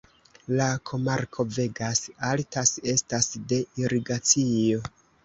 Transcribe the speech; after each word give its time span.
La 0.59 0.67
komarko 0.89 1.43
Vegas 1.57 2.01
Altas 2.29 2.71
estas 2.95 3.29
de 3.53 3.61
irigacio. 3.83 4.81